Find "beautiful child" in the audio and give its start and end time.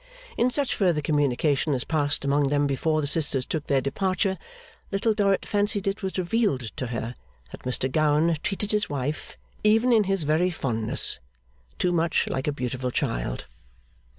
12.51-13.45